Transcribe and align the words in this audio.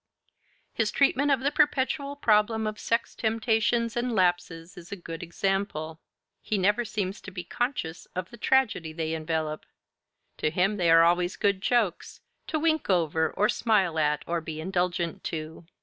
His 0.73 0.89
treatment 0.89 1.29
of 1.29 1.41
the 1.41 1.51
perpetual 1.51 2.15
problem 2.15 2.65
of 2.65 2.79
sex 2.79 3.13
temptations 3.13 3.95
and 3.95 4.15
lapses 4.15 4.75
is 4.75 4.91
a 4.91 4.95
good 4.95 5.21
example: 5.21 5.99
he 6.41 6.57
never 6.57 6.83
seems 6.83 7.21
to 7.21 7.29
be 7.29 7.43
conscious 7.43 8.07
of 8.15 8.31
the 8.31 8.37
tragedy 8.37 8.93
they 8.93 9.13
envelop. 9.13 9.63
To 10.37 10.49
him 10.49 10.77
they 10.77 10.89
are 10.89 11.03
always 11.03 11.35
good 11.35 11.61
jokes, 11.61 12.21
to 12.47 12.57
wink 12.57 12.89
over 12.89 13.29
or 13.29 13.47
smile 13.47 13.99
at 13.99 14.23
or 14.25 14.41
be 14.41 14.59
indulgent 14.59 15.23
to. 15.25 15.67